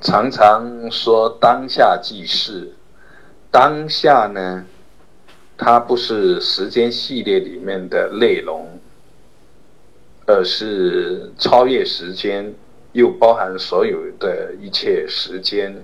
[0.00, 2.72] 常常说当下即是，
[3.50, 4.64] 当下呢，
[5.56, 8.78] 它不是时间系列里面的内容，
[10.24, 12.54] 而是超越时间，
[12.92, 15.74] 又包含所有的一切时间，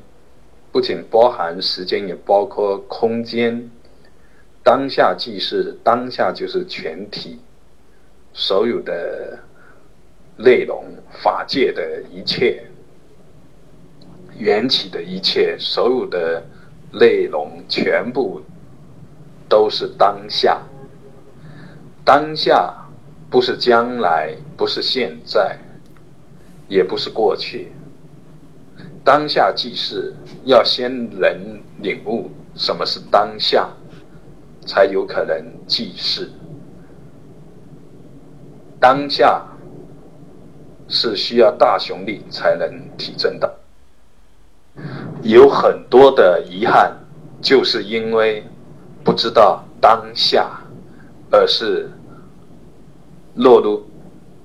[0.70, 3.68] 不仅包含时间，也包括空间。
[4.62, 7.40] 当下即是，当下就是全体，
[8.32, 9.40] 所有的
[10.36, 10.84] 内容，
[11.20, 12.64] 法界的一切。
[14.38, 16.42] 缘起的一切，所有的
[16.92, 18.40] 内容，全部
[19.48, 20.60] 都是当下。
[22.04, 22.74] 当下
[23.30, 25.58] 不是将来，不是现在，
[26.68, 27.72] 也不是过去。
[29.04, 30.14] 当下即是，
[30.44, 33.68] 要先人领悟什么是当下，
[34.66, 36.30] 才有可能即是。
[38.80, 39.42] 当下
[40.88, 43.63] 是需要大雄力才能体证的。
[45.24, 46.94] 有很多的遗憾，
[47.40, 48.44] 就是因为
[49.02, 50.60] 不知道当下，
[51.30, 51.90] 而是
[53.34, 53.82] 落入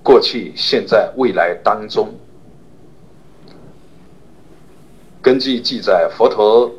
[0.02, 2.08] 过去、现在、未来当中。
[5.22, 6.72] 根据记载，佛陀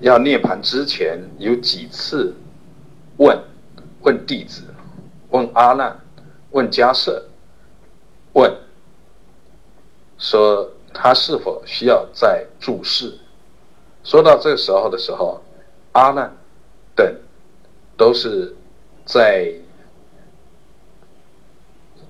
[0.00, 2.32] 要涅盘之前，有几次
[3.16, 3.36] 问
[4.02, 4.62] 问弟子、
[5.30, 5.98] 问阿难、
[6.52, 7.24] 问迦舍，
[8.34, 8.56] 问
[10.16, 13.18] 说他是否需要再注释。
[14.08, 15.38] 说到这个时候的时候，
[15.92, 16.34] 阿难
[16.96, 17.14] 等
[17.94, 18.56] 都是
[19.04, 19.52] 在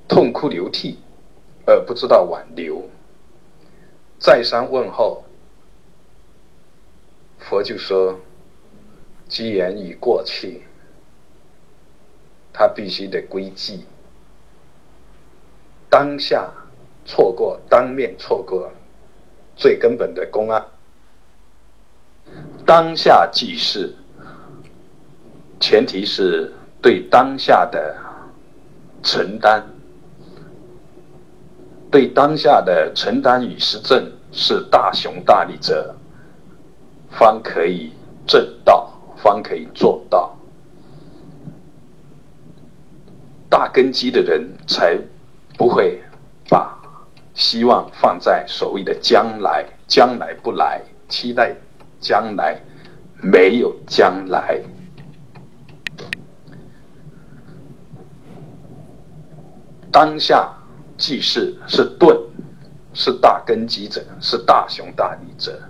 [0.07, 1.01] 痛哭流涕，
[1.67, 2.89] 而不知道挽留。
[4.21, 5.25] 再三问候，
[7.41, 8.21] 佛就说
[9.27, 10.63] ：“机缘已过去，
[12.53, 13.81] 他必须得归寂。
[15.91, 16.49] 当下
[17.05, 18.71] 错过，当面错过，
[19.57, 20.65] 最根本的公案。”
[22.69, 23.95] 当下即是，
[25.59, 26.53] 前提是
[26.83, 27.97] 对当下的
[29.03, 29.63] 承担，
[31.91, 35.95] 对当下的承担与实证是大雄大力者，
[37.11, 37.91] 方可以
[38.27, 40.37] 正道，方可以做到。
[43.49, 44.99] 大根基的人才
[45.57, 46.03] 不会
[46.51, 46.79] 把
[47.33, 51.57] 希望放在所谓的将来，将来不来，期待。
[52.01, 52.61] 将来
[53.21, 54.61] 没有将来，
[59.91, 60.53] 当下
[60.97, 62.17] 即是是顿，
[62.95, 65.61] 是大根基者，是大雄大力者，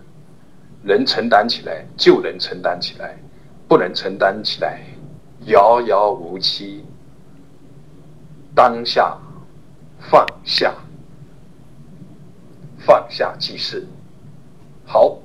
[0.83, 3.17] 能承担起来就能承担起来，
[3.67, 4.83] 不能承担起来
[5.47, 6.85] 遥遥无期。
[8.55, 9.17] 当下
[10.11, 10.75] 放下，
[12.79, 13.87] 放下即是
[14.85, 15.17] 好。